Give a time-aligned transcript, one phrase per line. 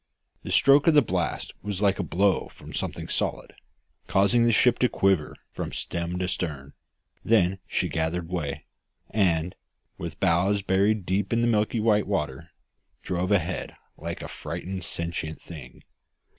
[0.41, 3.53] The stroke of the blast was like a blow from something solid,
[4.07, 6.73] causing the ship to quiver from stem to stern;
[7.23, 8.65] then she gathered way,
[9.11, 9.53] and,
[9.99, 12.49] with bows buried deep in the milk white water,
[13.03, 15.83] drove ahead like a frightened sentient thing.